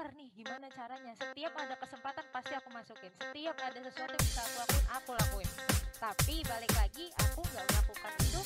keluar 0.00 0.16
nih 0.16 0.32
gimana 0.32 0.64
caranya? 0.72 1.12
Setiap 1.12 1.52
ada 1.60 1.76
kesempatan 1.76 2.24
pasti 2.32 2.56
aku 2.56 2.72
masukin. 2.72 3.12
Setiap 3.20 3.52
ada 3.60 3.78
sesuatu 3.84 4.16
yang 4.16 4.24
bisa 4.24 4.40
aku 4.40 4.56
lakuin 4.56 4.86
aku 4.96 5.10
lakuin. 5.12 5.50
Tapi 6.00 6.36
balik 6.48 6.72
lagi 6.72 7.04
aku 7.20 7.44
nggak 7.44 7.64
melakukan 7.68 8.12
itu 8.24 8.40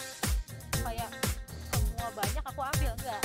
kayak 0.82 1.10
semua 1.70 2.08
banyak 2.10 2.42
aku 2.42 2.60
ambil 2.74 2.90
enggak 2.98 3.22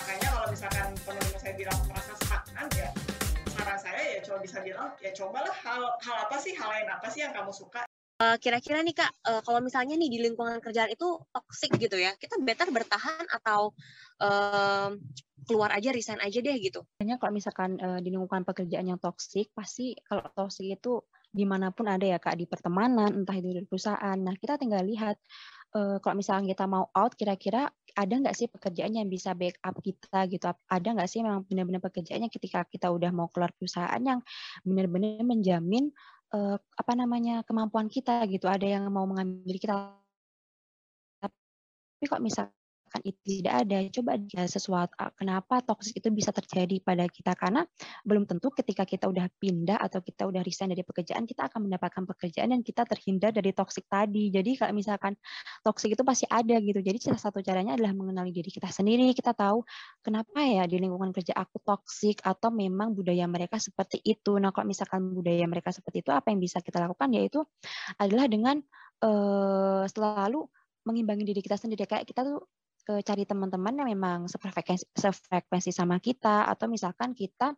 makanya 0.00 0.28
kalau 0.32 0.48
misalkan 0.48 0.88
teman-teman 0.96 1.40
saya 1.44 1.54
bilang 1.60 1.78
merasa 1.92 2.12
stagnan 2.24 2.66
ya 2.72 2.90
saran 3.52 3.78
saya 3.78 4.02
ya 4.16 4.18
coba 4.24 4.38
bisa 4.40 4.58
bilang 4.64 4.88
ya 5.04 5.10
cobalah 5.12 5.54
hal 5.60 5.82
hal 6.00 6.16
apa 6.24 6.36
sih 6.40 6.56
hal 6.56 6.68
lain 6.72 6.88
apa 6.88 7.06
sih 7.12 7.20
yang 7.20 7.36
kamu 7.36 7.52
suka 7.52 7.84
kira-kira 8.38 8.80
nih 8.84 8.94
kak, 8.96 9.12
uh, 9.24 9.40
kalau 9.46 9.60
misalnya 9.64 9.94
nih 9.96 10.10
di 10.10 10.18
lingkungan 10.22 10.58
kerjaan 10.60 10.90
itu 10.92 11.18
toxic 11.32 11.70
gitu 11.78 11.96
ya, 11.96 12.12
kita 12.18 12.38
better 12.42 12.68
bertahan 12.70 13.24
atau 13.30 13.72
uh, 14.20 14.90
keluar 15.46 15.74
aja, 15.74 15.90
resign 15.90 16.22
aja 16.22 16.38
deh 16.38 16.56
gitu. 16.62 16.86
Hanya 17.02 17.18
kalau 17.18 17.34
misalkan 17.34 17.78
uh, 17.82 17.98
di 17.98 18.14
lingkungan 18.14 18.46
pekerjaan 18.46 18.86
yang 18.86 19.00
toxic, 19.00 19.50
pasti 19.52 19.96
kalau 20.06 20.26
toxic 20.34 20.78
itu 20.78 21.02
di 21.32 21.48
mana 21.48 21.72
pun 21.72 21.88
ada 21.88 22.04
ya 22.04 22.20
kak, 22.20 22.36
di 22.36 22.44
pertemanan, 22.44 23.24
entah 23.24 23.34
itu 23.34 23.48
di 23.50 23.64
perusahaan. 23.64 24.18
Nah 24.20 24.36
kita 24.36 24.60
tinggal 24.60 24.84
lihat 24.84 25.16
uh, 25.72 25.96
kalau 25.98 26.20
misalnya 26.20 26.52
kita 26.52 26.68
mau 26.68 26.92
out, 26.92 27.16
kira-kira 27.16 27.72
ada 27.92 28.14
nggak 28.20 28.36
sih 28.36 28.48
pekerjaan 28.48 28.92
yang 28.96 29.08
bisa 29.08 29.32
backup 29.32 29.80
kita 29.80 30.28
gitu? 30.28 30.52
Ada 30.68 30.88
nggak 30.92 31.08
sih 31.08 31.24
memang 31.24 31.48
benar-benar 31.48 31.80
pekerjaannya 31.80 32.28
ketika 32.28 32.68
kita 32.68 32.92
udah 32.92 33.10
mau 33.10 33.32
keluar 33.32 33.50
perusahaan 33.56 34.00
yang 34.00 34.20
benar-benar 34.62 35.24
menjamin 35.24 35.88
uh, 36.32 36.56
apa 36.58 36.92
namanya 36.96 37.44
kemampuan 37.46 37.86
kita 37.92 38.24
gitu. 38.28 38.48
Ada 38.48 38.80
yang 38.80 38.88
mau 38.90 39.04
mengambil 39.08 39.56
kita, 39.56 39.74
tapi 41.20 42.04
kok 42.08 42.22
misalkan 42.92 43.08
itu 43.08 43.40
tidak 43.40 43.54
ada, 43.64 43.76
coba 43.88 44.12
dia 44.20 44.44
sesuatu 44.44 44.92
kenapa 45.16 45.64
toksik 45.64 45.96
itu 45.96 46.08
bisa 46.12 46.28
terjadi 46.28 46.76
pada 46.84 47.08
kita 47.08 47.32
karena 47.32 47.64
belum 48.04 48.28
tentu 48.28 48.52
ketika 48.52 48.84
kita 48.84 49.08
udah 49.08 49.32
pindah 49.40 49.80
atau 49.80 50.04
kita 50.04 50.28
udah 50.28 50.44
resign 50.44 50.76
dari 50.76 50.84
pekerjaan 50.84 51.24
kita 51.24 51.48
akan 51.48 51.72
mendapatkan 51.72 52.04
pekerjaan 52.04 52.52
dan 52.52 52.60
kita 52.60 52.84
terhindar 52.84 53.32
dari 53.32 53.56
toksik 53.56 53.88
tadi. 53.88 54.28
Jadi 54.28 54.60
kalau 54.60 54.76
misalkan 54.76 55.16
toksik 55.64 55.96
itu 55.96 56.04
pasti 56.04 56.28
ada 56.28 56.60
gitu. 56.60 56.84
Jadi 56.84 57.00
salah 57.00 57.20
satu 57.20 57.40
caranya 57.40 57.80
adalah 57.80 57.96
mengenali 57.96 58.28
diri 58.28 58.52
kita 58.52 58.68
sendiri. 58.68 59.16
Kita 59.16 59.32
tahu 59.32 59.64
kenapa 60.04 60.44
ya 60.44 60.68
di 60.68 60.76
lingkungan 60.76 61.16
kerja 61.16 61.32
aku 61.32 61.64
toksik 61.64 62.20
atau 62.20 62.52
memang 62.52 62.92
budaya 62.92 63.24
mereka 63.24 63.56
seperti 63.56 64.04
itu. 64.04 64.36
Nah, 64.36 64.52
kalau 64.52 64.68
misalkan 64.68 65.16
budaya 65.16 65.48
mereka 65.48 65.72
seperti 65.72 66.04
itu 66.04 66.12
apa 66.12 66.28
yang 66.28 66.44
bisa 66.44 66.60
kita 66.60 66.76
lakukan 66.76 67.08
yaitu 67.16 67.40
adalah 67.96 68.28
dengan 68.28 68.60
uh, 69.00 69.88
selalu 69.88 70.44
mengimbangi 70.82 71.22
diri 71.22 71.40
kita 71.40 71.54
sendiri 71.54 71.86
kayak 71.86 72.04
kita 72.06 72.26
tuh 72.26 72.42
cari 72.82 73.22
teman-teman 73.24 73.84
yang 73.84 73.88
memang 73.94 74.18
sefrekuensi, 74.26 74.90
sefrekuensi 74.94 75.70
sama 75.70 76.02
kita 76.02 76.50
atau 76.50 76.66
misalkan 76.66 77.14
kita 77.14 77.54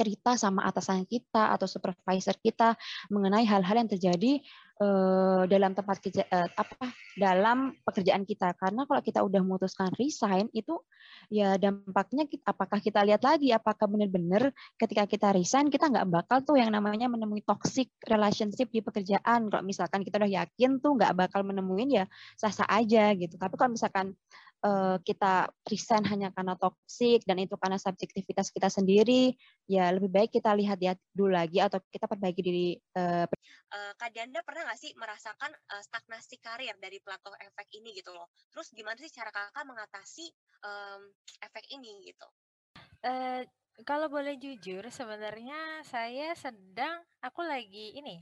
cerita 0.00 0.32
sama 0.40 0.64
atasan 0.64 1.04
kita 1.04 1.52
atau 1.52 1.68
supervisor 1.68 2.40
kita 2.40 2.72
mengenai 3.12 3.44
hal-hal 3.44 3.84
yang 3.84 3.90
terjadi 3.92 4.40
uh, 4.80 5.44
dalam 5.44 5.76
tempat 5.76 6.00
kerja 6.00 6.24
uh, 6.24 6.48
apa 6.56 6.88
dalam 7.20 7.76
pekerjaan 7.84 8.24
kita. 8.24 8.56
Karena 8.56 8.88
kalau 8.88 9.04
kita 9.04 9.20
udah 9.20 9.40
memutuskan 9.44 9.92
resign 10.00 10.48
itu 10.56 10.80
ya 11.28 11.60
dampaknya 11.60 12.24
kita, 12.24 12.42
apakah 12.48 12.80
kita 12.80 13.04
lihat 13.04 13.20
lagi 13.20 13.52
apakah 13.52 13.84
benar-benar 13.84 14.56
ketika 14.80 15.04
kita 15.04 15.28
resign 15.36 15.68
kita 15.68 15.92
nggak 15.92 16.08
bakal 16.08 16.40
tuh 16.40 16.56
yang 16.56 16.72
namanya 16.72 17.12
menemui 17.12 17.44
toxic 17.44 17.92
relationship 18.08 18.72
di 18.72 18.80
pekerjaan. 18.80 19.52
Kalau 19.52 19.62
misalkan 19.62 20.00
kita 20.00 20.16
udah 20.16 20.32
yakin 20.42 20.80
tuh 20.80 20.96
nggak 20.96 21.12
bakal 21.12 21.44
menemuin 21.44 22.02
ya 22.02 22.04
sah-sah 22.40 22.66
aja 22.72 23.12
gitu. 23.12 23.36
Tapi 23.36 23.54
kalau 23.60 23.76
misalkan 23.76 24.16
uh, 24.64 24.96
kita 25.02 25.48
resign 25.68 26.04
hanya 26.08 26.28
karena 26.32 26.56
toksik 26.56 27.24
dan 27.24 27.40
itu 27.40 27.56
karena 27.56 27.76
subjektivitas 27.80 28.52
kita 28.52 28.68
sendiri, 28.68 29.34
ya 29.68 29.88
lebih 29.92 30.12
baik 30.12 30.30
kita 30.36 30.52
lihat 30.56 30.78
ya 30.80 30.96
dulu 31.12 31.32
lagi 31.32 31.60
atau 31.60 31.80
kita 31.88 32.06
perbaiki 32.08 32.40
diri. 32.40 32.68
Uh, 32.96 33.24
uh, 33.72 33.92
Kak 33.96 34.12
Dianda 34.12 34.44
pernah 34.44 34.68
nggak 34.68 34.80
sih 34.80 34.92
merasakan 34.96 35.50
uh, 35.50 35.82
stagnasi 35.84 36.36
karir 36.40 36.76
dari 36.78 37.00
plateau 37.00 37.32
efek 37.40 37.68
ini 37.76 37.96
gitu 37.96 38.12
loh? 38.12 38.28
Terus 38.52 38.72
gimana 38.72 38.96
sih 39.00 39.12
cara 39.12 39.32
kakak 39.32 39.64
mengatasi 39.64 40.26
um, 40.64 41.02
efek 41.40 41.64
ini 41.72 42.04
gitu? 42.04 42.28
Uh, 43.00 43.42
kalau 43.88 44.12
boleh 44.12 44.36
jujur, 44.36 44.84
sebenarnya 44.92 45.80
saya 45.88 46.36
sedang, 46.36 47.00
aku 47.24 47.40
lagi 47.40 47.96
ini 47.96 48.20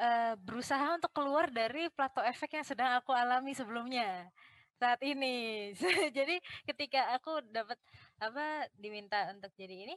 uh, 0.00 0.34
berusaha 0.40 0.96
untuk 0.96 1.12
keluar 1.12 1.52
dari 1.52 1.88
plateau 1.92 2.24
efek 2.24 2.56
yang 2.56 2.66
sedang 2.66 2.90
aku 2.96 3.12
alami 3.12 3.52
sebelumnya 3.52 4.28
saat 4.76 5.00
ini. 5.04 5.72
Jadi 6.16 6.36
ketika 6.68 7.12
aku 7.16 7.40
dapat 7.48 7.78
apa 8.20 8.68
diminta 8.76 9.28
untuk 9.32 9.52
jadi 9.56 9.88
ini, 9.88 9.96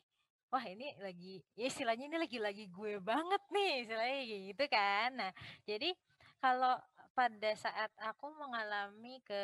wah 0.51 0.63
ini 0.65 0.91
lagi 0.99 1.39
ya 1.55 1.69
istilahnya 1.69 2.09
ini 2.09 2.17
lagi-lagi 2.19 2.65
gue 2.67 2.97
banget 2.99 3.43
nih 3.53 3.71
istilahnya 3.85 4.19
gitu 4.51 4.63
kan. 4.67 5.09
Nah, 5.15 5.31
jadi 5.63 5.93
kalau 6.41 6.75
pada 7.13 7.51
saat 7.55 7.91
aku 8.01 8.31
mengalami 8.33 9.21
ke 9.23 9.43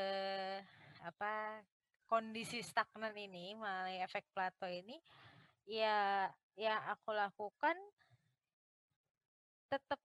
apa 1.05 1.61
kondisi 2.09 2.61
stagnan 2.65 3.13
ini 3.13 3.53
melalui 3.53 4.01
efek 4.01 4.25
plato 4.33 4.65
ini 4.65 4.97
ya 5.65 6.29
yang 6.55 6.81
aku 6.93 7.13
lakukan 7.13 7.77
tetap 9.69 9.99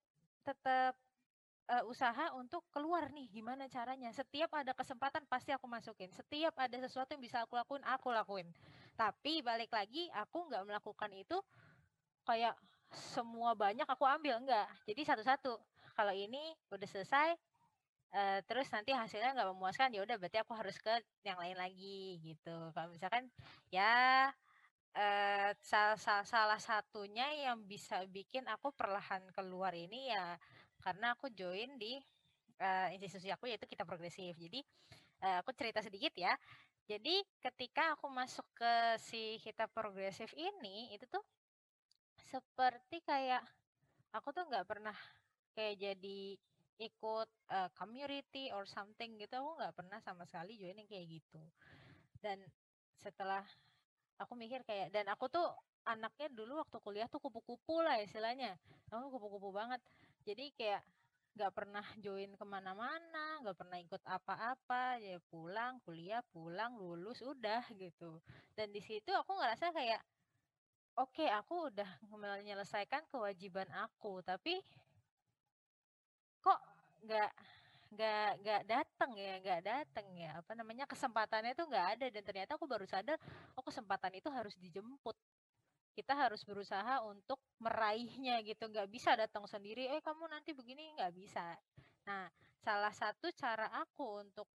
tetap 0.45 0.95
uh, 1.71 1.85
usaha 1.87 2.35
untuk 2.35 2.67
keluar 2.75 3.07
nih 3.15 3.31
gimana 3.31 3.71
caranya. 3.71 4.11
Setiap 4.11 4.51
ada 4.59 4.75
kesempatan 4.75 5.23
pasti 5.31 5.55
aku 5.55 5.71
masukin. 5.71 6.11
Setiap 6.11 6.59
ada 6.59 6.77
sesuatu 6.83 7.15
yang 7.15 7.23
bisa 7.23 7.47
aku 7.47 7.55
lakuin, 7.55 7.85
aku 7.87 8.11
lakuin. 8.11 8.49
Tapi 8.99 9.41
balik 9.41 9.71
lagi 9.71 10.11
aku 10.13 10.51
nggak 10.51 10.67
melakukan 10.67 11.11
itu 11.15 11.39
kayak 12.27 12.59
semua 12.91 13.55
banyak 13.55 13.87
aku 13.87 14.03
ambil 14.03 14.43
enggak. 14.43 14.67
Jadi 14.85 15.03
satu-satu. 15.07 15.55
Kalau 15.95 16.15
ini 16.17 16.55
udah 16.73 16.89
selesai 16.89 17.37
uh, 18.15 18.39
terus 18.47 18.67
nanti 18.73 18.91
hasilnya 18.95 19.37
nggak 19.37 19.51
memuaskan 19.53 19.93
ya 19.95 20.01
udah 20.03 20.17
berarti 20.17 20.39
aku 20.41 20.53
harus 20.57 20.77
ke 20.81 20.91
yang 21.23 21.39
lain 21.39 21.55
lagi 21.59 22.19
gitu. 22.25 22.57
Kalau 22.75 22.89
misalkan 22.91 23.31
ya 23.71 24.31
uh, 24.97 25.51
salah, 25.63 25.99
salah, 25.99 26.27
salah 26.27 26.61
satunya 26.61 27.31
yang 27.37 27.63
bisa 27.67 28.03
bikin 28.11 28.47
aku 28.51 28.75
perlahan 28.75 29.23
keluar 29.35 29.75
ini 29.77 30.11
ya 30.11 30.35
karena 30.81 31.15
aku 31.15 31.29
join 31.33 31.77
di 31.77 31.97
uh, 32.61 32.89
institusi 32.93 33.33
aku 33.33 33.49
yaitu 33.49 33.65
kita 33.69 33.85
progresif. 33.85 34.37
Jadi 34.37 34.61
uh, 35.25 35.41
aku 35.45 35.53
cerita 35.57 35.81
sedikit 35.85 36.13
ya. 36.17 36.35
Jadi 36.91 37.23
ketika 37.39 37.95
aku 37.95 38.11
masuk 38.11 38.45
ke 38.57 38.99
si 38.99 39.39
kita 39.45 39.71
progresif 39.71 40.33
ini 40.35 40.91
itu 40.91 41.07
tuh 41.07 41.23
seperti 42.31 42.99
kayak 43.07 43.43
aku 44.11 44.35
tuh 44.35 44.43
nggak 44.51 44.67
pernah 44.67 44.95
kayak 45.55 45.79
jadi 45.79 46.21
ikut 46.81 47.29
uh, 47.53 47.69
community 47.77 48.49
or 48.57 48.65
something 48.65 49.21
gitu 49.21 49.37
aku 49.37 49.61
nggak 49.61 49.75
pernah 49.77 49.99
sama 50.01 50.25
sekali 50.25 50.57
join 50.57 50.81
yang 50.81 50.89
kayak 50.89 51.21
gitu 51.21 51.43
dan 52.25 52.41
setelah 52.97 53.45
aku 54.17 54.33
mikir 54.37 54.65
kayak 54.65 54.89
dan 54.93 55.09
aku 55.13 55.29
tuh 55.29 55.45
anaknya 55.85 56.29
dulu 56.33 56.61
waktu 56.61 56.77
kuliah 56.81 57.09
tuh 57.09 57.21
kupu-kupu 57.21 57.81
lah 57.81 58.01
istilahnya 58.01 58.57
aku 58.93 59.17
kupu-kupu 59.17 59.53
banget 59.53 59.81
jadi 60.27 60.45
kayak 60.59 60.83
nggak 61.35 61.53
pernah 61.55 61.87
join 62.03 62.35
ke 62.35 62.45
mana-mana, 62.45 63.41
nggak 63.43 63.57
pernah 63.57 63.79
ikut 63.79 64.03
apa-apa, 64.05 64.99
ya 64.99 65.17
pulang, 65.31 65.79
kuliah, 65.87 66.23
pulang, 66.35 66.75
lulus, 66.77 67.23
udah 67.23 67.63
gitu. 67.79 68.19
Dan 68.53 68.75
di 68.75 68.83
situ 68.83 69.11
aku 69.15 69.33
ngerasa 69.39 69.71
kayak, 69.71 70.03
oke 70.99 71.15
okay, 71.15 71.29
aku 71.31 71.71
udah 71.71 71.89
menyelesaikan 72.13 73.07
kewajiban 73.09 73.71
aku, 73.73 74.21
tapi 74.27 74.59
kok 76.41 76.61
nggak 77.05 77.31
nggak 77.91 78.29
nggak 78.47 78.63
datang 78.71 79.11
ya 79.19 79.35
nggak 79.43 79.61
datang 79.67 80.07
ya 80.15 80.31
apa 80.39 80.53
namanya 80.55 80.87
kesempatannya 80.87 81.59
itu 81.59 81.65
nggak 81.67 81.87
ada 81.99 82.07
dan 82.07 82.23
ternyata 82.23 82.55
aku 82.55 82.71
baru 82.71 82.87
sadar 82.87 83.19
oh 83.59 83.65
kesempatan 83.67 84.15
itu 84.15 84.31
harus 84.31 84.55
dijemput 84.63 85.19
kita 85.95 86.15
harus 86.15 86.43
berusaha 86.47 87.03
untuk 87.05 87.41
meraihnya 87.61 88.41
gitu 88.47 88.71
nggak 88.71 88.89
bisa 88.89 89.15
datang 89.19 89.45
sendiri 89.45 89.91
eh 89.91 90.01
kamu 90.01 90.31
nanti 90.31 90.55
begini 90.55 90.95
nggak 90.97 91.13
bisa. 91.15 91.55
Nah 92.07 92.31
salah 92.61 92.93
satu 92.95 93.33
cara 93.35 93.69
aku 93.81 94.23
untuk 94.23 94.49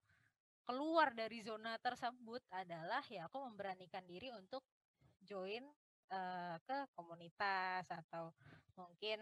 keluar 0.65 1.13
dari 1.13 1.45
zona 1.45 1.77
tersebut 1.77 2.41
adalah 2.49 3.05
ya 3.11 3.29
aku 3.29 3.37
memberanikan 3.45 4.01
diri 4.09 4.33
untuk 4.33 4.65
join 5.21 5.61
uh, 6.09 6.57
ke 6.65 6.77
komunitas 6.97 7.85
atau 7.85 8.33
mungkin 8.73 9.21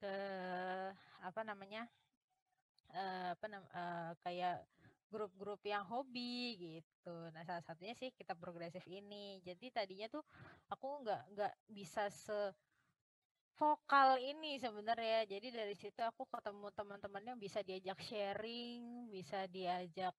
ke 0.00 0.14
apa 1.22 1.40
namanya 1.46 1.86
uh, 2.94 3.36
apa 3.36 3.46
nam 3.46 3.62
uh, 3.70 4.12
kayak 4.26 4.66
grup-grup 5.10 5.60
yang 5.66 5.82
hobi 5.84 6.56
gitu. 6.56 7.14
Nah 7.34 7.42
salah 7.42 7.60
satunya 7.66 7.92
sih 7.98 8.14
kita 8.14 8.38
progresif 8.38 8.86
ini. 8.86 9.42
Jadi 9.42 9.68
tadinya 9.74 10.06
tuh 10.06 10.22
aku 10.70 11.02
nggak 11.04 11.22
nggak 11.34 11.52
bisa 11.68 12.06
se 12.08 12.54
vokal 13.58 14.16
ini 14.22 14.56
sebenarnya. 14.56 15.28
Jadi 15.28 15.52
dari 15.52 15.76
situ 15.76 16.00
aku 16.00 16.24
ketemu 16.30 16.72
teman-teman 16.72 17.22
yang 17.34 17.38
bisa 17.38 17.60
diajak 17.60 17.98
sharing, 18.00 19.10
bisa 19.12 19.44
diajak 19.50 20.14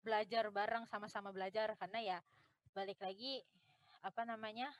belajar 0.00 0.48
bareng 0.48 0.86
sama-sama 0.88 1.34
belajar 1.34 1.74
karena 1.76 2.16
ya 2.16 2.18
balik 2.72 3.02
lagi 3.02 3.42
apa 4.00 4.22
namanya 4.22 4.70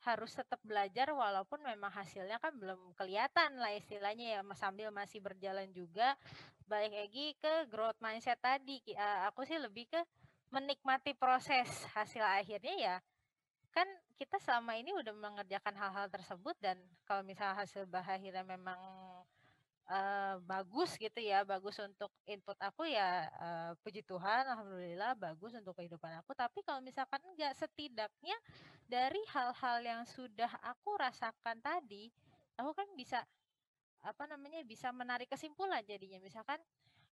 harus 0.00 0.32
tetap 0.32 0.56
belajar 0.64 1.12
walaupun 1.12 1.60
memang 1.60 1.92
hasilnya 1.92 2.40
kan 2.40 2.56
belum 2.56 2.96
kelihatan 2.96 3.60
lah 3.60 3.76
istilahnya 3.76 4.38
ya 4.38 4.40
sambil 4.56 4.88
masih 4.88 5.20
berjalan 5.20 5.68
juga. 5.76 6.16
Balik 6.64 6.94
lagi 6.94 7.26
ke 7.36 7.68
growth 7.68 7.98
mindset 8.00 8.40
tadi 8.40 8.80
aku 9.28 9.44
sih 9.44 9.60
lebih 9.60 9.90
ke 9.90 10.00
menikmati 10.54 11.12
proses 11.12 11.68
hasil 11.92 12.24
akhirnya 12.24 12.74
ya. 12.78 12.96
Kan 13.70 13.86
kita 14.16 14.40
selama 14.40 14.76
ini 14.80 14.92
udah 14.96 15.12
mengerjakan 15.12 15.76
hal-hal 15.76 16.08
tersebut 16.08 16.56
dan 16.64 16.80
kalau 17.04 17.20
misalnya 17.20 17.60
hasil 17.60 17.84
akhirnya 17.92 18.44
memang 18.44 18.78
uh, 19.90 20.38
bagus 20.46 20.94
gitu 20.94 21.18
ya, 21.18 21.42
bagus 21.42 21.76
untuk 21.82 22.14
input 22.24 22.54
aku 22.62 22.86
ya, 22.86 23.26
uh, 23.42 23.70
puji 23.82 24.06
Tuhan 24.06 24.46
alhamdulillah 24.46 25.18
bagus 25.18 25.58
untuk 25.58 25.74
kehidupan 25.74 26.22
aku. 26.22 26.32
Tapi 26.38 26.62
kalau 26.62 26.78
misalkan 26.78 27.18
enggak, 27.26 27.58
setidaknya 27.58 28.36
dari 28.86 29.20
hal-hal 29.34 29.76
yang 29.82 30.02
sudah 30.06 30.50
aku 30.62 30.94
rasakan 30.94 31.58
tadi, 31.58 32.08
aku 32.54 32.70
kan 32.72 32.86
bisa, 32.94 33.18
apa 34.06 34.24
namanya, 34.30 34.62
bisa 34.62 34.94
menarik 34.94 35.26
kesimpulan 35.26 35.82
jadinya. 35.82 36.22
Misalkan, 36.22 36.62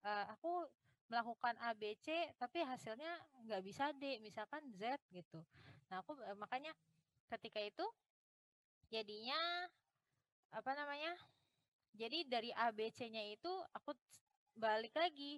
uh, 0.06 0.25
aku 0.38 0.69
melakukan 1.07 1.56
A, 1.63 1.71
B, 1.71 1.95
C, 2.03 2.29
tapi 2.35 2.62
hasilnya 2.62 3.09
nggak 3.47 3.63
bisa 3.63 3.95
D, 3.95 4.19
misalkan 4.19 4.59
Z 4.75 5.00
gitu. 5.09 5.39
Nah 5.88 6.03
aku, 6.03 6.19
makanya 6.35 6.75
ketika 7.31 7.63
itu, 7.63 7.85
jadinya, 8.91 9.39
apa 10.51 10.71
namanya 10.75 11.12
jadi 11.94 12.28
dari 12.28 12.50
ABC-nya 12.51 13.24
itu 13.31 13.51
aku 13.75 13.94
balik 14.57 14.94
lagi 14.98 15.38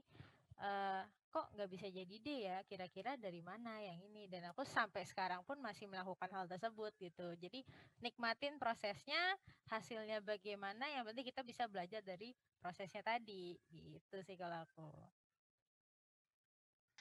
uh, 0.59 1.03
kok 1.29 1.45
nggak 1.53 1.69
bisa 1.69 1.87
jadi 1.93 2.15
D 2.19 2.27
ya? 2.49 2.57
Kira-kira 2.65 3.13
dari 3.15 3.39
mana 3.45 3.77
yang 3.79 4.01
ini? 4.01 4.25
Dan 4.25 4.49
aku 4.49 4.65
sampai 4.65 5.05
sekarang 5.05 5.45
pun 5.45 5.61
masih 5.61 5.85
melakukan 5.85 6.29
hal 6.33 6.49
tersebut 6.49 6.91
gitu. 6.97 7.37
Jadi 7.37 7.61
nikmatin 8.01 8.57
prosesnya 8.57 9.37
hasilnya 9.69 10.25
bagaimana 10.25 10.89
yang 10.89 11.05
penting 11.05 11.29
kita 11.29 11.45
bisa 11.45 11.69
belajar 11.69 12.01
dari 12.01 12.33
prosesnya 12.57 13.05
tadi 13.05 13.53
gitu 13.69 14.17
sih 14.25 14.35
kalau 14.35 14.65
aku. 14.65 14.89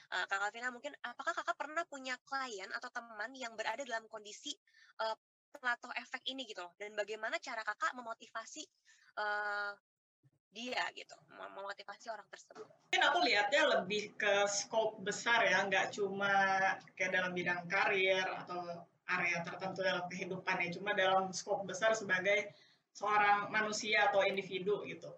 Uh, 0.09 0.25
Kak 0.25 0.41
Alvina 0.41 0.73
mungkin 0.73 0.89
apakah 1.05 1.37
kakak 1.37 1.53
pernah 1.53 1.85
punya 1.85 2.17
klien 2.25 2.65
atau 2.73 2.89
teman 2.89 3.29
yang 3.37 3.53
berada 3.53 3.85
dalam 3.85 4.09
kondisi 4.09 4.57
uh, 5.05 5.13
plato 5.53 5.89
efek 5.97 6.25
ini 6.29 6.49
gitu 6.49 6.65
loh? 6.65 6.73
Dan 6.81 6.97
bagaimana 6.97 7.37
cara 7.37 7.61
kakak 7.61 7.93
memotivasi 7.93 8.65
uh, 9.17 9.73
dia 10.49 10.81
gitu 10.97 11.13
memotivasi 11.29 12.09
orang 12.09 12.25
tersebut. 12.33 12.65
Mungkin 12.65 13.03
aku 13.05 13.19
lihatnya 13.21 13.63
lebih 13.79 14.17
ke 14.17 14.49
scope 14.49 15.01
besar 15.05 15.45
ya, 15.45 15.61
nggak 15.65 15.93
cuma 15.93 16.33
kayak 16.97 17.13
dalam 17.13 17.31
bidang 17.37 17.69
karir 17.69 18.25
atau 18.45 18.85
area 19.09 19.41
tertentu 19.45 19.85
dalam 19.85 20.05
kehidupan 20.09 20.57
ya, 20.61 20.69
cuma 20.73 20.91
dalam 20.97 21.29
scope 21.29 21.69
besar 21.69 21.93
sebagai 21.93 22.49
seorang 22.97 23.53
manusia 23.53 24.09
atau 24.09 24.25
individu 24.25 24.81
gitu. 24.89 25.09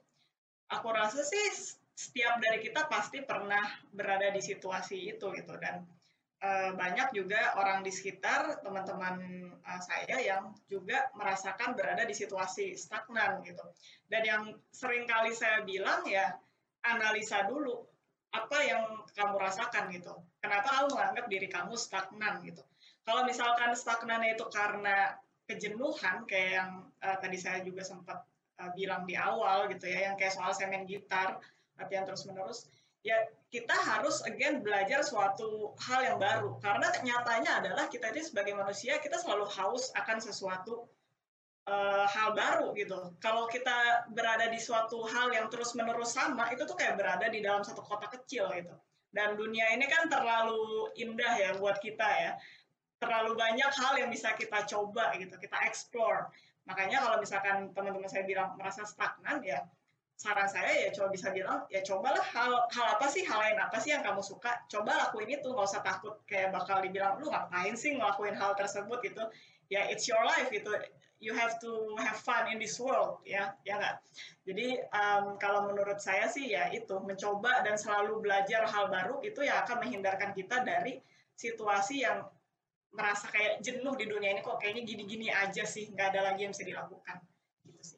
Aku 0.71 0.91
rasa 0.91 1.23
sih 1.23 1.75
setiap 1.95 2.39
dari 2.39 2.63
kita 2.63 2.87
pasti 2.87 3.23
pernah 3.23 3.63
berada 3.91 4.31
di 4.31 4.39
situasi 4.39 5.15
itu 5.15 5.25
gitu 5.35 5.53
dan 5.59 5.83
uh, 6.41 6.71
banyak 6.75 7.13
juga 7.13 7.53
orang 7.55 7.85
di 7.85 7.93
sekitar 7.93 8.59
teman-teman 8.65 9.47
uh, 9.61 9.81
saya 9.81 10.17
yang 10.19 10.51
juga 10.67 11.07
merasakan 11.15 11.77
berada 11.77 12.03
di 12.03 12.13
situasi 12.17 12.73
stagnan 12.75 13.45
gitu. 13.45 13.63
Dan 14.09 14.21
yang 14.25 14.43
sering 14.73 15.05
kali 15.07 15.31
saya 15.31 15.63
bilang 15.63 16.03
ya 16.09 16.35
analisa 16.83 17.45
dulu 17.45 17.85
apa 18.31 18.57
yang 18.63 18.83
kamu 19.13 19.35
rasakan 19.37 19.91
gitu. 19.93 20.13
Kenapa 20.41 20.67
kamu 20.71 20.87
menganggap 20.97 21.25
diri 21.27 21.47
kamu 21.51 21.73
stagnan 21.77 22.41
gitu. 22.47 22.63
Kalau 23.03 23.27
misalkan 23.27 23.75
stagnan 23.75 24.23
itu 24.23 24.45
karena 24.49 25.17
kejenuhan 25.45 26.23
kayak 26.25 26.51
yang 26.63 26.71
uh, 27.03 27.17
tadi 27.19 27.35
saya 27.35 27.59
juga 27.65 27.83
sempat 27.83 28.23
uh, 28.61 28.71
bilang 28.71 29.03
di 29.03 29.19
awal 29.19 29.67
gitu 29.67 29.89
ya, 29.89 30.11
yang 30.11 30.15
kayak 30.15 30.31
soal 30.31 30.55
semen 30.55 30.87
gitar, 30.87 31.41
latihan 31.75 32.07
terus-menerus, 32.07 32.71
ya 33.01 33.17
kita 33.49 33.73
harus 33.73 34.21
again 34.29 34.61
belajar 34.61 35.01
suatu 35.01 35.73
hal 35.81 36.05
yang 36.05 36.17
baru 36.21 36.61
karena 36.61 36.87
nyatanya 37.01 37.51
adalah 37.59 37.85
kita 37.89 38.13
ini 38.13 38.21
sebagai 38.21 38.53
manusia 38.53 39.01
kita 39.01 39.17
selalu 39.17 39.49
haus 39.49 39.89
akan 39.97 40.21
sesuatu 40.21 40.85
uh, 41.65 42.05
hal 42.07 42.37
baru 42.37 42.71
gitu. 42.77 43.11
Kalau 43.19 43.49
kita 43.49 44.07
berada 44.13 44.47
di 44.47 44.61
suatu 44.61 45.03
hal 45.09 45.33
yang 45.33 45.49
terus 45.49 45.73
menerus 45.73 46.13
sama 46.13 46.53
itu 46.53 46.63
tuh 46.63 46.77
kayak 46.77 46.95
berada 46.95 47.27
di 47.27 47.41
dalam 47.41 47.65
satu 47.65 47.81
kota 47.83 48.07
kecil 48.07 48.49
gitu. 48.53 48.73
Dan 49.11 49.35
dunia 49.35 49.75
ini 49.75 49.91
kan 49.91 50.07
terlalu 50.07 50.93
indah 50.95 51.33
ya 51.35 51.51
buat 51.59 51.81
kita 51.83 52.07
ya. 52.07 52.31
Terlalu 53.01 53.33
banyak 53.33 53.71
hal 53.81 53.93
yang 53.97 54.13
bisa 54.13 54.31
kita 54.37 54.63
coba 54.69 55.11
gitu, 55.17 55.33
kita 55.41 55.57
explore. 55.65 56.29
Makanya 56.69 57.01
kalau 57.01 57.17
misalkan 57.17 57.73
teman-teman 57.73 58.07
saya 58.07 58.23
bilang 58.29 58.53
merasa 58.55 58.85
stagnan 58.85 59.41
ya 59.41 59.65
saran 60.21 60.45
saya 60.45 60.85
ya 60.85 60.89
coba 60.93 61.09
bisa 61.09 61.33
bilang 61.33 61.65
ya 61.73 61.81
cobalah 61.81 62.21
hal 62.21 62.69
hal 62.69 62.85
apa 62.93 63.09
sih 63.09 63.25
hal 63.25 63.41
lain 63.41 63.57
apa 63.57 63.81
sih 63.81 63.89
yang 63.89 64.05
kamu 64.05 64.21
suka? 64.21 64.53
Coba 64.69 64.93
lakuin 64.93 65.33
itu 65.33 65.49
nggak 65.49 65.65
usah 65.65 65.81
takut 65.81 66.21
kayak 66.29 66.53
bakal 66.53 66.77
dibilang 66.77 67.17
lu 67.17 67.33
ngapain 67.33 67.73
sih 67.73 67.97
ngelakuin 67.97 68.37
hal 68.37 68.53
tersebut? 68.53 69.01
gitu. 69.01 69.25
Ya 69.73 69.89
it's 69.89 70.05
your 70.05 70.21
life 70.21 70.53
gitu. 70.53 70.69
You 71.17 71.33
have 71.33 71.57
to 71.65 71.97
have 71.97 72.21
fun 72.21 72.53
in 72.53 72.61
this 72.61 72.77
world 72.77 73.25
ya 73.25 73.57
ya 73.65 73.81
nggak? 73.81 73.97
Jadi 74.45 74.77
um, 74.93 75.41
kalau 75.41 75.65
menurut 75.73 75.97
saya 75.97 76.29
sih 76.29 76.53
ya 76.53 76.69
itu 76.69 77.01
mencoba 77.01 77.65
dan 77.65 77.73
selalu 77.81 78.21
belajar 78.21 78.69
hal 78.69 78.93
baru 78.93 79.25
itu 79.25 79.41
ya 79.41 79.65
akan 79.65 79.81
menghindarkan 79.81 80.37
kita 80.37 80.61
dari 80.61 81.01
situasi 81.33 82.05
yang 82.05 82.29
merasa 82.93 83.25
kayak 83.33 83.57
jenuh 83.65 83.97
di 83.97 84.05
dunia 84.05 84.37
ini 84.37 84.41
kok 84.45 84.61
kayaknya 84.61 84.83
gini-gini 84.85 85.27
aja 85.33 85.65
sih 85.65 85.89
nggak 85.89 86.13
ada 86.13 86.29
lagi 86.29 86.45
yang 86.45 86.53
bisa 86.53 86.67
dilakukan 86.67 87.23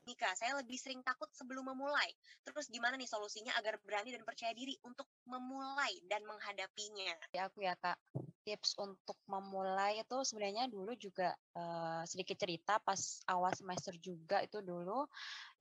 Nika, 0.07 0.31
saya 0.39 0.55
lebih 0.59 0.79
sering 0.79 1.03
takut 1.03 1.27
sebelum 1.35 1.67
memulai. 1.67 2.09
Terus 2.47 2.71
gimana 2.71 2.95
nih 2.95 3.07
solusinya 3.07 3.51
agar 3.59 3.79
berani 3.83 4.15
dan 4.15 4.23
percaya 4.23 4.55
diri 4.55 4.75
untuk 4.83 5.07
memulai 5.27 5.99
dan 6.07 6.23
menghadapinya? 6.23 7.15
Ya 7.35 7.47
aku 7.51 7.63
ya 7.63 7.75
kak, 7.75 7.99
tips 8.43 8.75
untuk 8.79 9.15
memulai 9.27 10.03
itu 10.03 10.17
sebenarnya 10.27 10.67
dulu 10.67 10.91
juga 10.99 11.31
uh, 11.55 12.03
sedikit 12.03 12.35
cerita 12.35 12.77
pas 12.83 13.23
awal 13.31 13.55
semester 13.55 13.95
juga 13.99 14.43
itu 14.43 14.59
dulu 14.59 15.07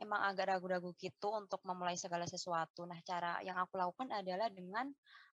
emang 0.03 0.21
agak 0.27 0.51
ragu-ragu 0.51 0.91
gitu 0.99 1.31
untuk 1.31 1.63
memulai 1.63 1.95
segala 1.95 2.27
sesuatu. 2.27 2.83
Nah 2.87 2.99
cara 3.07 3.39
yang 3.47 3.57
aku 3.59 3.79
lakukan 3.79 4.11
adalah 4.11 4.51
dengan 4.51 4.91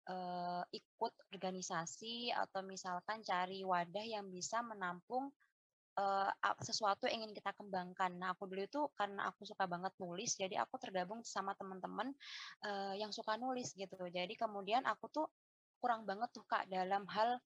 uh, 0.08 0.64
ikut 0.72 1.14
organisasi 1.36 2.32
atau 2.32 2.64
misalkan 2.64 3.20
cari 3.24 3.63
wadah 3.68 4.04
yang 4.08 4.32
bisa 4.32 4.63
menampung 4.63 5.32
uh, 5.98 6.30
sesuatu 6.62 7.06
yang 7.10 7.26
ingin 7.26 7.34
kita 7.38 7.54
kembangkan. 7.54 8.14
Nah, 8.18 8.34
aku 8.34 8.50
dulu 8.50 8.64
itu 8.66 8.82
karena 8.98 9.30
aku 9.30 9.46
suka 9.46 9.70
banget 9.70 9.94
nulis, 10.02 10.34
jadi 10.38 10.62
aku 10.64 10.78
tergabung 10.82 11.22
sama 11.22 11.54
teman-teman 11.58 12.12
uh, 12.66 12.94
yang 12.98 13.14
suka 13.14 13.38
nulis 13.38 13.74
gitu. 13.78 13.98
Jadi 14.10 14.34
kemudian 14.34 14.84
aku 14.90 15.10
tuh 15.10 15.28
kurang 15.78 16.08
banget 16.08 16.32
tuh 16.32 16.48
kak 16.48 16.66
dalam 16.72 17.04
hal 17.12 17.38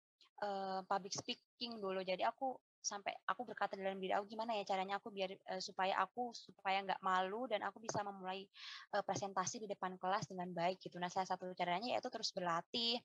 uh, 0.45 0.79
public 0.85 1.13
speaking 1.13 1.81
dulu. 1.81 2.05
Jadi 2.05 2.21
aku 2.21 2.55
sampai 2.77 3.11
aku 3.27 3.43
berkata 3.43 3.75
dalam 3.75 3.99
diri 3.99 4.15
aku 4.15 4.31
gimana 4.31 4.55
ya 4.55 4.63
caranya 4.63 5.01
aku 5.01 5.11
biar 5.11 5.33
uh, 5.51 5.59
supaya 5.59 5.97
aku 5.99 6.31
supaya 6.31 6.85
nggak 6.85 7.01
malu 7.03 7.49
dan 7.49 7.65
aku 7.65 7.83
bisa 7.83 7.99
memulai 8.05 8.47
uh, 8.95 9.03
presentasi 9.03 9.65
di 9.65 9.67
depan 9.67 9.99
kelas 9.99 10.29
dengan 10.29 10.53
baik 10.53 10.79
gitu. 10.79 10.95
Nah, 11.01 11.11
salah 11.11 11.27
satu 11.27 11.51
caranya 11.57 11.97
yaitu 11.97 12.07
terus 12.07 12.31
berlatih. 12.31 13.01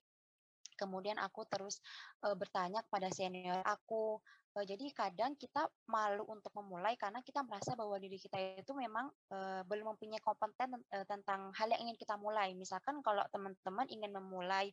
Kemudian 0.73 1.21
aku 1.21 1.45
terus 1.45 1.77
uh, 2.25 2.33
bertanya 2.33 2.81
kepada 2.81 3.13
senior 3.13 3.61
aku, 3.61 4.17
jadi 4.61 4.85
kadang 4.93 5.33
kita 5.33 5.65
malu 5.89 6.29
untuk 6.29 6.53
memulai 6.53 6.93
karena 6.93 7.25
kita 7.25 7.41
merasa 7.41 7.73
bahwa 7.73 7.97
diri 7.97 8.21
kita 8.21 8.37
itu 8.61 8.69
memang 8.77 9.09
uh, 9.33 9.65
belum 9.65 9.97
mempunyai 9.97 10.21
kompeten 10.21 10.77
uh, 10.77 11.05
tentang 11.09 11.49
hal 11.57 11.73
yang 11.73 11.89
ingin 11.89 11.97
kita 11.97 12.13
mulai. 12.21 12.53
Misalkan 12.53 13.01
kalau 13.01 13.25
teman-teman 13.33 13.89
ingin 13.89 14.13
memulai 14.13 14.69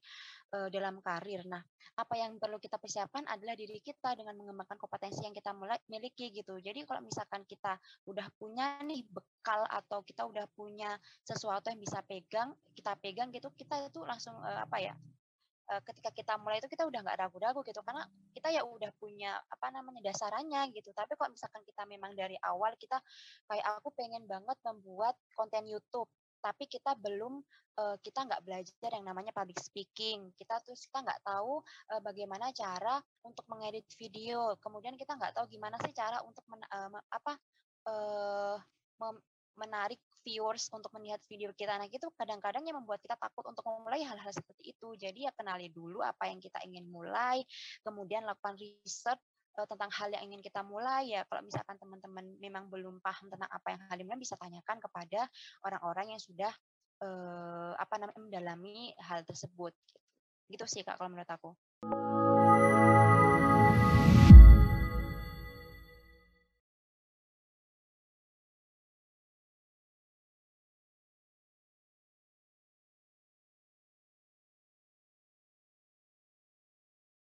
uh, 0.53 0.69
dalam 0.69 1.01
karir, 1.01 1.49
nah 1.49 1.65
apa 1.97 2.15
yang 2.21 2.37
perlu 2.37 2.61
kita 2.61 2.77
persiapkan 2.77 3.25
adalah 3.25 3.57
diri 3.57 3.81
kita 3.81 4.13
dengan 4.21 4.37
mengembangkan 4.37 4.77
kompetensi 4.77 5.25
yang 5.25 5.33
kita 5.33 5.57
mulai 5.57 5.81
miliki 5.89 6.29
gitu. 6.29 6.61
Jadi 6.61 6.85
kalau 6.85 7.01
misalkan 7.01 7.49
kita 7.49 7.81
udah 8.05 8.29
punya 8.37 8.85
nih 8.85 9.01
bekal 9.09 9.65
atau 9.65 10.05
kita 10.05 10.29
udah 10.29 10.45
punya 10.53 10.93
sesuatu 11.25 11.73
yang 11.73 11.81
bisa 11.81 12.05
pegang, 12.05 12.53
kita 12.77 12.93
pegang 13.01 13.33
gitu, 13.33 13.49
kita 13.57 13.81
itu 13.89 14.05
langsung 14.05 14.37
uh, 14.45 14.61
apa 14.61 14.77
ya 14.77 14.93
ketika 15.87 16.11
kita 16.11 16.35
mulai 16.43 16.59
itu 16.59 16.67
kita 16.67 16.83
udah 16.83 17.01
nggak 17.07 17.19
ragu-ragu 17.23 17.63
gitu 17.63 17.79
karena 17.87 18.03
kita 18.35 18.51
ya 18.51 18.67
udah 18.67 18.91
punya 18.99 19.39
apa 19.39 19.71
namanya 19.71 20.03
dasarannya 20.11 20.75
gitu. 20.75 20.91
Tapi 20.91 21.15
kalau 21.15 21.31
misalkan 21.31 21.63
kita 21.63 21.87
memang 21.87 22.19
dari 22.19 22.35
awal 22.43 22.75
kita 22.75 22.99
kayak 23.47 23.67
aku 23.79 23.95
pengen 23.95 24.27
banget 24.27 24.59
membuat 24.67 25.15
konten 25.39 25.71
YouTube 25.71 26.11
tapi 26.41 26.65
kita 26.67 26.97
belum 26.97 27.45
uh, 27.77 27.97
kita 28.01 28.25
nggak 28.25 28.43
belajar 28.43 28.91
yang 28.91 29.07
namanya 29.07 29.31
public 29.31 29.61
speaking. 29.61 30.33
Kita 30.35 30.59
terus 30.65 30.89
kita 30.89 31.05
nggak 31.05 31.21
tahu 31.23 31.61
uh, 31.93 32.01
bagaimana 32.01 32.51
cara 32.57 32.99
untuk 33.23 33.45
mengedit 33.53 33.87
video. 34.01 34.57
Kemudian 34.59 34.97
kita 34.97 35.15
nggak 35.15 35.37
tahu 35.37 35.47
gimana 35.53 35.77
sih 35.85 35.93
cara 35.93 36.25
untuk 36.25 36.43
men, 36.49 36.65
uh, 36.73 36.97
apa 37.13 37.37
uh, 37.87 38.40
menarik 39.59 39.99
viewers 40.21 40.69
untuk 40.71 40.93
melihat 41.01 41.21
video 41.27 41.51
kita. 41.57 41.81
Nah, 41.81 41.89
itu 41.89 42.07
kadang-kadang 42.15 42.63
yang 42.69 42.77
membuat 42.79 43.01
kita 43.01 43.17
takut 43.17 43.49
untuk 43.49 43.65
memulai 43.65 44.05
hal-hal 44.05 44.33
seperti 44.33 44.77
itu. 44.77 44.89
Jadi 45.01 45.25
ya 45.27 45.33
kenali 45.33 45.73
dulu 45.73 46.05
apa 46.05 46.29
yang 46.29 46.39
kita 46.39 46.61
ingin 46.69 46.85
mulai, 46.89 47.41
kemudian 47.81 48.29
lakukan 48.29 48.55
riset 48.61 49.17
uh, 49.59 49.67
tentang 49.67 49.91
hal 49.91 50.09
yang 50.13 50.23
ingin 50.31 50.41
kita 50.45 50.63
mulai 50.63 51.11
ya 51.11 51.27
kalau 51.27 51.43
misalkan 51.43 51.77
teman-teman 51.81 52.25
memang 52.39 52.69
belum 52.71 53.03
paham 53.03 53.27
tentang 53.33 53.51
apa 53.51 53.69
yang 53.75 53.81
Halim 53.91 54.09
bisa 54.21 54.37
tanyakan 54.39 54.79
kepada 54.79 55.27
orang-orang 55.67 56.15
yang 56.15 56.21
sudah 56.23 56.53
uh, 57.03 57.73
apa 57.75 57.95
namanya 57.99 58.21
mendalami 58.21 58.93
hal 59.01 59.25
tersebut 59.27 59.73
gitu. 59.89 60.01
gitu 60.53 60.65
sih 60.69 60.83
kak 60.87 61.01
kalau 61.01 61.11
menurut 61.11 61.31
aku 61.31 61.51